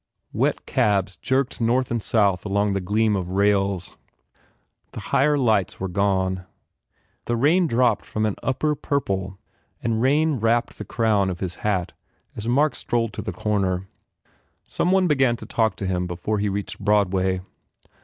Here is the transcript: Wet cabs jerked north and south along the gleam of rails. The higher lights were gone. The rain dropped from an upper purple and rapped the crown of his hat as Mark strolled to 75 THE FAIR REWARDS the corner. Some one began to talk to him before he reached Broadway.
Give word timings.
Wet 0.33 0.65
cabs 0.65 1.15
jerked 1.15 1.61
north 1.61 1.91
and 1.91 2.01
south 2.01 2.43
along 2.43 2.73
the 2.73 2.81
gleam 2.81 3.15
of 3.15 3.29
rails. 3.29 3.95
The 4.93 4.99
higher 5.13 5.37
lights 5.37 5.79
were 5.79 5.87
gone. 5.87 6.47
The 7.25 7.35
rain 7.35 7.67
dropped 7.67 8.03
from 8.03 8.25
an 8.25 8.33
upper 8.41 8.73
purple 8.73 9.37
and 9.79 10.41
rapped 10.41 10.79
the 10.79 10.85
crown 10.85 11.29
of 11.29 11.39
his 11.39 11.57
hat 11.57 11.93
as 12.35 12.47
Mark 12.47 12.73
strolled 12.73 13.13
to 13.13 13.17
75 13.21 13.23
THE 13.35 13.41
FAIR 13.43 13.51
REWARDS 13.59 13.67
the 13.67 13.67
corner. 13.67 13.89
Some 14.63 14.91
one 14.91 15.05
began 15.05 15.35
to 15.35 15.45
talk 15.45 15.75
to 15.75 15.85
him 15.85 16.07
before 16.07 16.39
he 16.39 16.49
reached 16.49 16.79
Broadway. 16.79 17.41